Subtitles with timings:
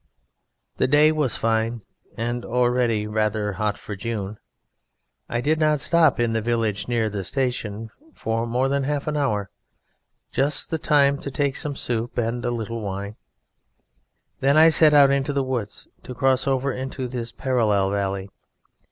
[0.77, 1.83] "The day was fine
[2.17, 4.39] and already rather hot for June.
[5.29, 9.15] I did not stop in the village near the station for more than half an
[9.15, 9.51] hour,
[10.31, 13.15] just the time to take some soup and a little wine;
[14.39, 18.31] then I set out into the woods to cross over into this parallel valley.